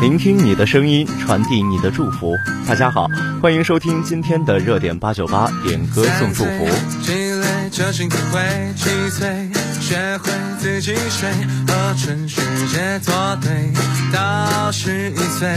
[0.00, 2.32] 聆听你的声音，传递你的祝福。
[2.68, 3.08] 大家好，
[3.42, 6.68] 欢迎收听今天的热点八九八点歌送祝福。
[7.02, 8.40] 积累这心体会
[8.76, 9.50] 七岁，
[9.80, 10.30] 学会
[10.60, 11.28] 自己睡，
[11.66, 13.72] 和全世界作对。
[14.12, 15.48] 到十一岁，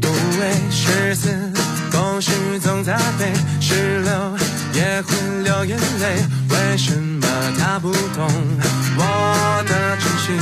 [0.00, 1.30] 读为十四，
[1.92, 3.32] 公式总在背。
[3.60, 4.12] 十六
[4.74, 6.16] 也会流眼泪，
[6.50, 7.26] 为什么
[7.56, 8.28] 他不懂
[8.96, 10.36] 我的真心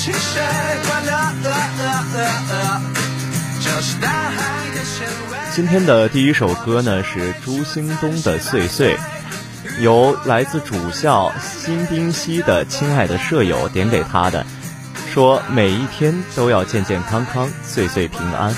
[0.00, 0.40] 卖给了汽水，
[0.86, 1.12] 快乐，
[1.44, 2.18] 呃呃呃
[2.50, 2.80] 呃，
[3.60, 5.36] 就是大海的咸味。
[5.54, 8.96] 今天的第一首歌呢是朱兴东的《岁岁》，
[9.80, 14.46] 由来自主校新宾西的亲爱的舍友点给他的，
[15.12, 18.54] 说每一天都要健健康康，岁岁平安。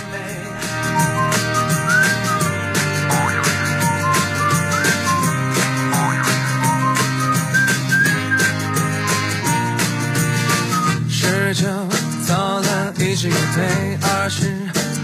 [13.53, 14.47] 一支乐队，二十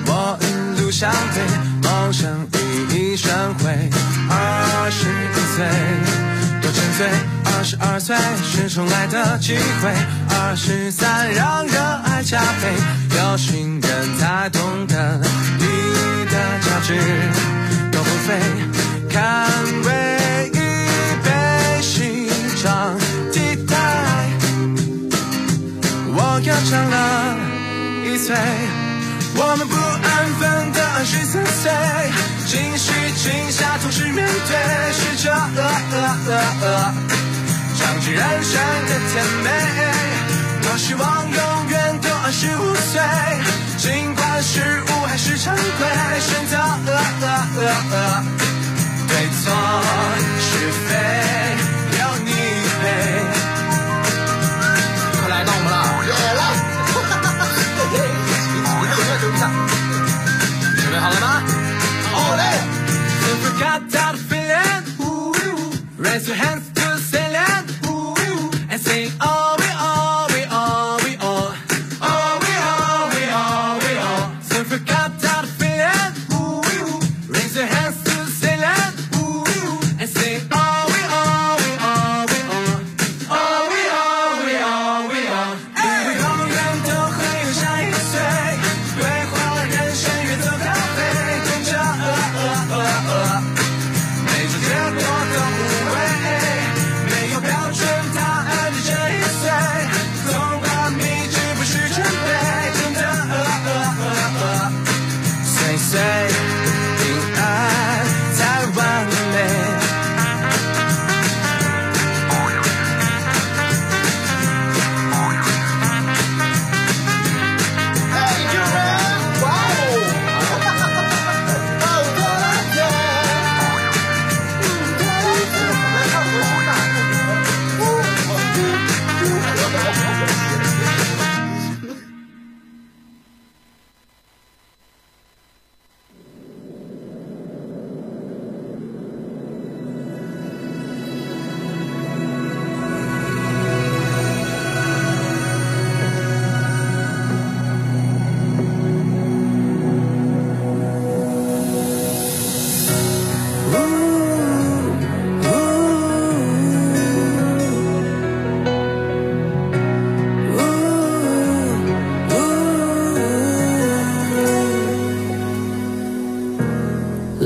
[0.07, 1.43] 我一路向北，
[1.83, 3.91] 梦想熠熠生辉。
[4.31, 5.67] 二十一岁
[6.63, 7.07] 多沉醉，
[7.45, 9.93] 二十二岁是重来的机会，
[10.31, 12.73] 二十三让热爱加倍，
[13.19, 15.21] 有心人才懂得
[15.59, 15.67] 你
[16.27, 16.95] 的价值
[17.93, 18.41] 都不费，
[19.11, 19.47] 看
[19.85, 20.18] 唯
[28.29, 28.37] 一岁，
[29.37, 30.07] 我们不安
[30.39, 31.73] 分的二十三岁，
[32.45, 34.53] 情绪惊吓同时面对，
[34.93, 35.97] 是这呃呃
[36.29, 36.95] 呃呃，
[37.79, 39.49] 尝尽人生的甜美。
[40.61, 43.01] 多希望永远都二十五岁，
[43.79, 45.89] 尽管失误还是常规，
[46.21, 47.61] 选择呃呃呃
[47.93, 48.25] 呃，
[49.09, 49.57] 对错
[50.39, 50.51] 是
[50.87, 50.93] 非
[59.39, 59.78] 个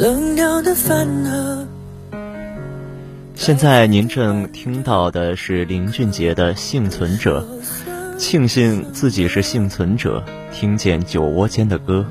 [0.03, 1.65] 冷掉的饭盒。
[3.37, 7.47] 现在您正听到的是林俊杰的《幸存者》，
[8.19, 12.05] 庆幸自己是幸存者，听见酒窝间的歌。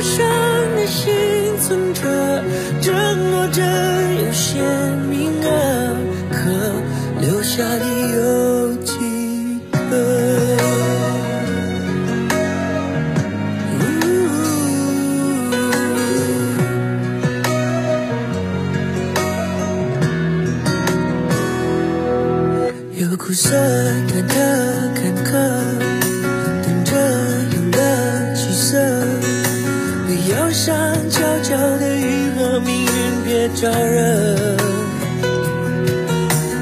[0.00, 0.26] 背负伤
[0.76, 2.00] 的幸存者，
[2.80, 3.62] 争夺着
[4.14, 4.64] 有限
[5.10, 5.94] 名额，
[6.32, 6.40] 可
[7.20, 8.09] 留下你
[33.40, 33.96] 别招惹。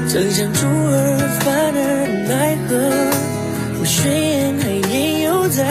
[0.07, 2.71] 曾想出尔反尔奈何，
[3.81, 5.67] 我宣言还言犹在耳，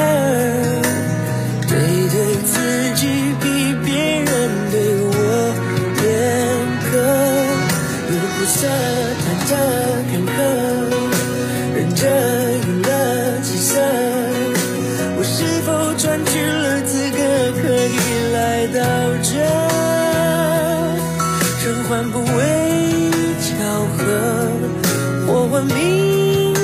[1.67, 1.73] 对
[2.13, 2.53] 对自
[2.97, 3.07] 己
[3.41, 3.45] 比
[3.87, 3.89] 别
[4.21, 4.31] 人
[4.71, 5.11] 对我
[6.05, 6.07] 严
[6.93, 6.95] 格，
[8.11, 8.61] 又不算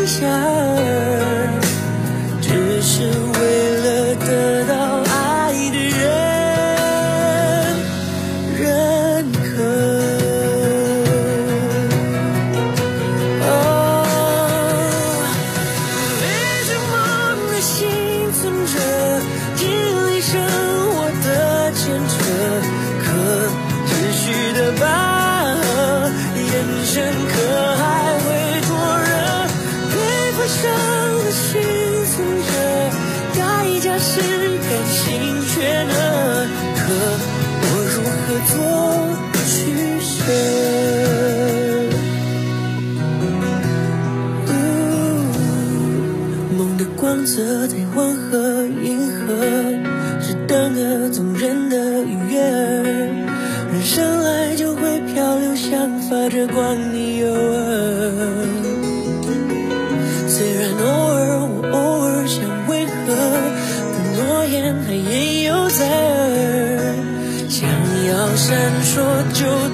[0.07, 0.54] 想
[38.37, 38.59] 我做
[39.47, 39.55] 取
[40.01, 40.13] 舍？
[46.59, 49.23] 梦的光泽在黄河，银河
[50.21, 52.03] 是等个动人的
[52.33, 52.83] 月儿，
[53.73, 57.24] 人生来就会漂流，像发着光你有
[69.45, 69.74] 주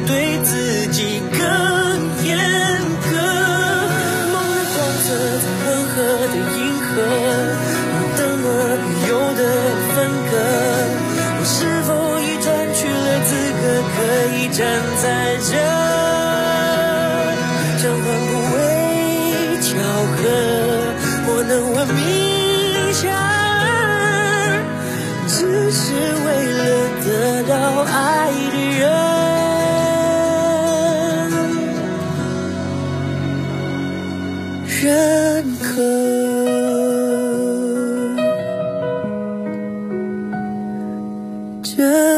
[41.80, 42.09] 真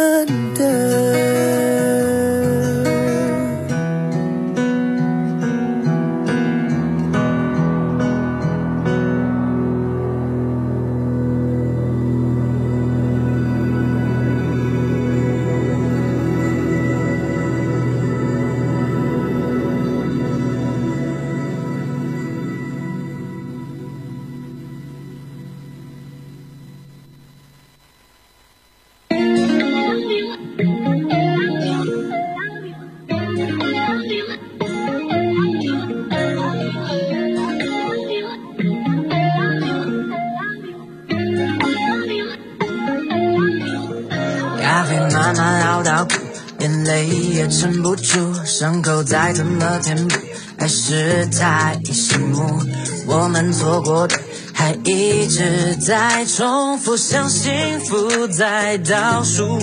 [46.63, 50.17] 眼泪也撑不住，伤口再怎么填补，
[50.57, 52.63] 还是太醒目。
[53.05, 54.17] 我们错过的，
[54.55, 59.59] 还一直在重复，像幸福在倒数。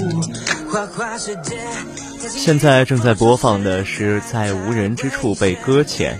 [0.69, 1.57] 花花世界。
[2.27, 6.19] 现在正在播放的是在无人之处被搁浅。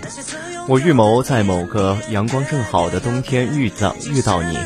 [0.66, 4.56] 我预谋在某个阳光正好的冬天遇到遇到你，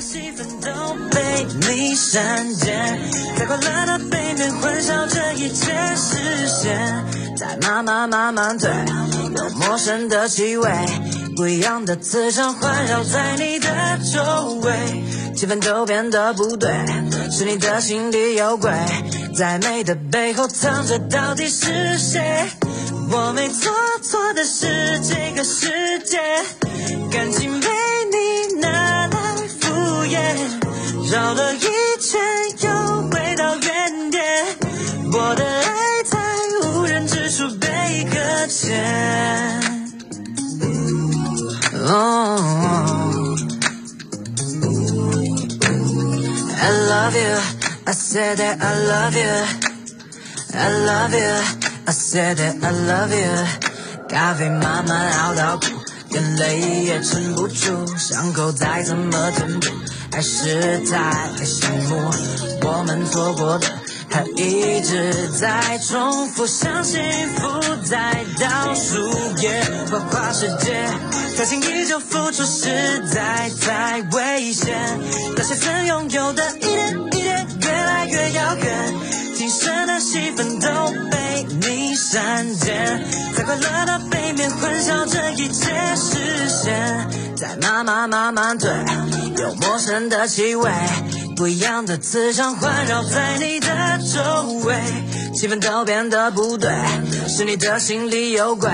[1.95, 2.99] 气氛都被你删减，
[3.39, 7.05] 在快乐的背面混淆这一切视线，
[7.37, 8.71] 在慢慢慢慢对，
[9.37, 10.69] 有陌生的气味，
[11.37, 13.69] 不一样的磁场环绕在你的
[14.13, 14.73] 周围，
[15.37, 16.73] 气氛都变得不对，
[17.31, 18.73] 是你的心里有鬼，
[19.37, 22.49] 在美的背后藏着到底是谁？
[23.11, 23.73] 我没做
[24.03, 26.19] 错的是这个世界，
[27.13, 27.69] 感情被
[28.11, 29.09] 你拿来
[29.61, 30.19] 敷衍，
[31.15, 32.21] 绕了一圈
[32.59, 34.21] 又回到原点，
[35.13, 36.19] 我的爱在
[36.67, 39.63] 无人之处被搁浅。
[41.85, 43.37] 哦
[46.61, 47.39] I love you,
[47.85, 49.47] I said that I love you.
[50.53, 51.45] I love you,
[51.87, 53.47] I said that I love you。
[54.09, 55.67] 咖啡慢慢熬到苦，
[56.11, 59.69] 眼泪也撑不住，伤口再怎么填补，
[60.15, 61.97] 还是太醒目。
[62.63, 63.67] 我们错过的，
[64.09, 67.03] 还一直在重复，像幸
[67.35, 68.97] 福在倒数。
[69.43, 70.89] 耶，花花世界，
[71.37, 74.79] 可心依旧付出实在太危险，
[75.37, 78.95] 那些曾拥有的一点一点越来越遥远，
[79.37, 80.69] 今生的戏份都
[81.11, 81.34] 被
[81.95, 83.05] 你删减，
[83.37, 88.69] 在快乐的背面混淆这一切视线，在慢慢慢慢对，
[89.41, 90.69] 有陌生的气味，
[91.37, 93.69] 不一样的磁场环绕在你的
[94.13, 94.75] 周围，
[95.37, 96.73] 气氛都变得不对，
[97.29, 98.69] 是你的心里有鬼，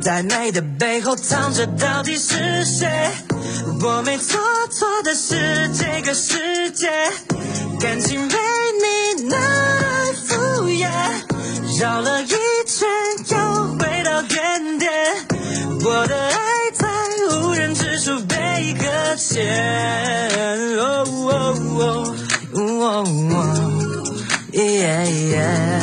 [0.00, 3.10] 在美的背后藏着到底是谁？
[3.82, 4.38] 我没错，
[4.70, 6.88] 错的是这个世界，
[7.80, 8.34] 感情没
[19.30, 20.78] 被搁浅。
[20.78, 20.82] 哦
[21.28, 21.30] 哦
[21.78, 21.80] 哦
[22.54, 22.60] 哦
[23.30, 23.38] 哦
[24.52, 25.82] ，yeah yeah。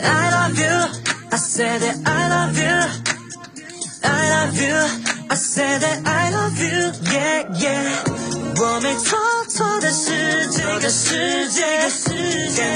[0.00, 0.76] I love you,
[1.30, 2.76] I said that I love you,
[4.02, 4.76] I love you,
[5.28, 8.06] I said that I love you, yeah yeah。
[8.60, 11.90] 我没错，错的是这个世界，感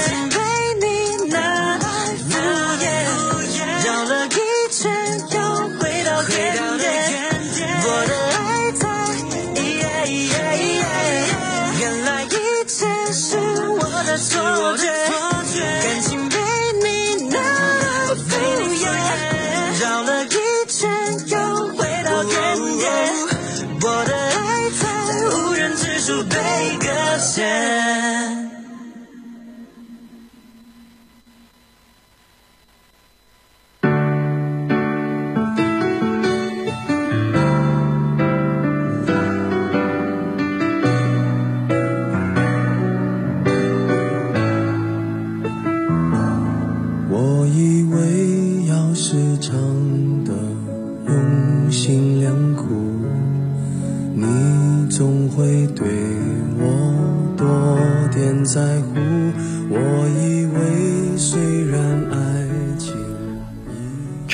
[0.07, 0.37] 情被
[0.79, 0.85] 你
[1.29, 1.85] 拿来
[2.29, 2.31] 敷
[2.79, 2.85] 衍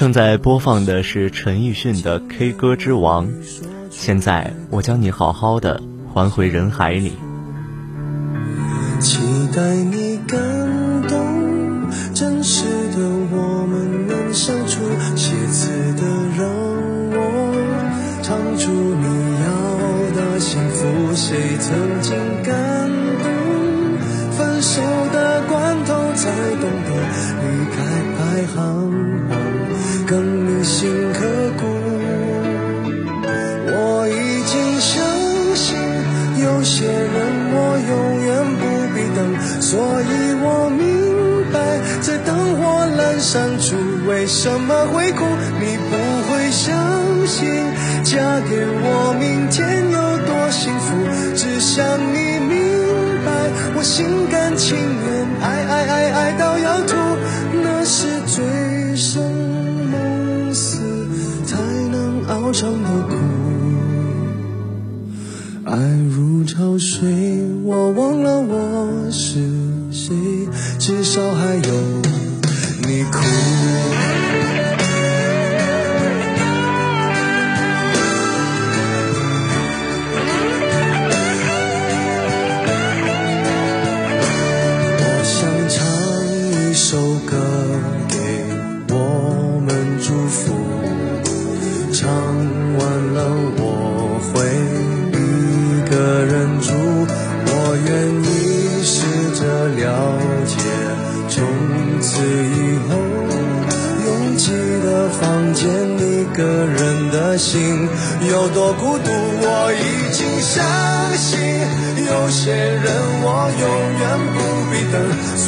[0.10, 3.28] 正在播放的是陈奕迅的《K 歌之王》，
[3.92, 7.28] 现在我将你好好的还回人海里。
[44.31, 45.25] 什么会哭？
[45.59, 45.98] 你不
[46.31, 47.50] 会相信，
[48.03, 49.78] 嫁给我，明天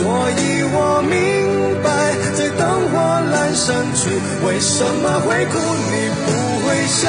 [0.01, 1.85] 所以我明白，
[2.33, 2.97] 在灯火
[3.29, 4.09] 阑珊处，
[4.47, 5.53] 为什么会哭？
[5.61, 6.27] 你不
[6.65, 7.05] 会相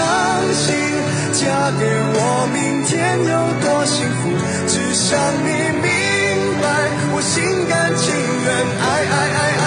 [0.52, 0.76] 信。
[1.32, 1.40] 嫁
[1.80, 3.32] 给我，明天有
[3.64, 4.28] 多幸福？
[4.68, 5.48] 只想你
[5.80, 5.88] 明
[6.60, 6.68] 白，
[7.14, 8.12] 我心甘情
[8.44, 9.61] 愿，爱爱爱爱，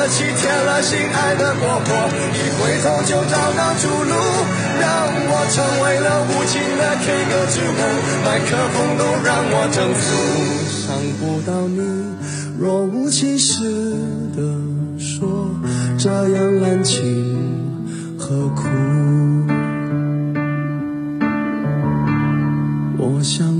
[0.00, 1.92] 了气，铁了心，爱的过火，
[2.32, 4.14] 一回头就找到出路，
[4.80, 4.88] 让
[5.28, 7.80] 我成为了无情的 K 歌之王，
[8.24, 10.00] 麦克风都让我征服，
[10.64, 10.88] 伤
[11.18, 11.76] 不到你，
[12.58, 13.62] 若无其事
[14.34, 14.40] 的
[14.98, 15.50] 说，
[15.98, 17.36] 这样滥情。
[18.18, 18.68] 何苦？
[22.96, 23.59] 我想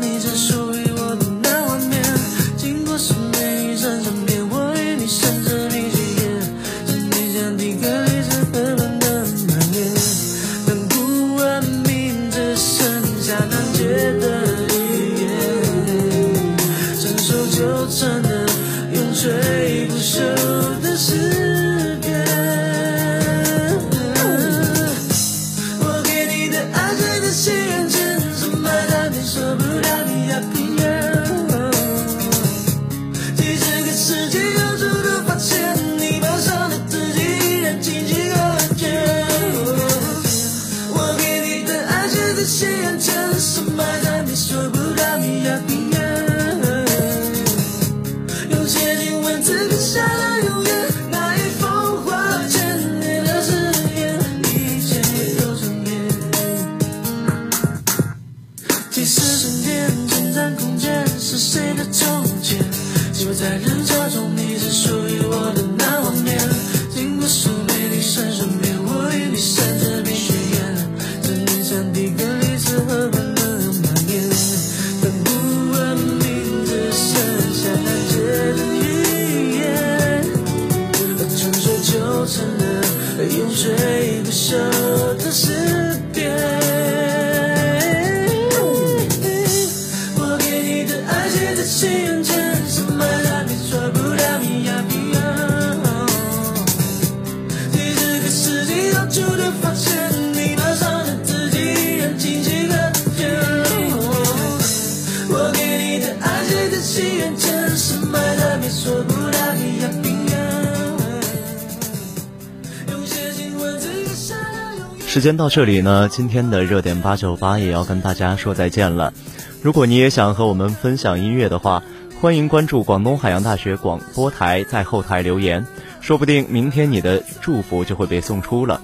[115.05, 119.13] 时间到这里呢，今天的热点八九八也要跟大家说再见了。
[119.61, 121.83] 如果你也想和我们分享音乐的话，
[122.19, 125.67] 欢迎关注广东海洋大学广播台，在后台留言，
[125.99, 128.81] 说不定明天你的祝福就会被送出了。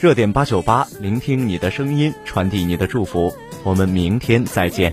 [0.00, 3.34] 热点八九八，聆听你的声音，传递你的祝福。
[3.64, 4.92] 我们明天再见。